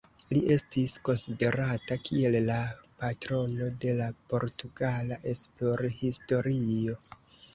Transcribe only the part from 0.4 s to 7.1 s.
estis konsiderata kiel la patrono de la Portugala esplorhistorio.